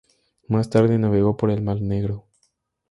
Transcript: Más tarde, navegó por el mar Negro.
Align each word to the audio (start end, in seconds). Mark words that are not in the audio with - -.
Más 0.47 0.71
tarde, 0.71 0.97
navegó 0.97 1.37
por 1.37 1.51
el 1.51 1.61
mar 1.61 1.79
Negro. 1.79 2.25